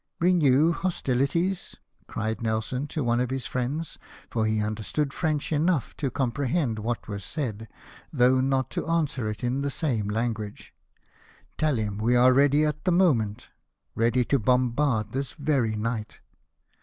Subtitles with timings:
[0.29, 1.75] "Renew hostihties!"
[2.07, 3.99] cried Nelson to one of his friends—
[4.31, 7.67] for he understood French enough to comprehend what was said,
[8.11, 10.73] though not to answer it in the same language."
[11.59, 13.49] Tell him we are ready at a moment
[13.93, 16.19] 1 ready to bombard this very night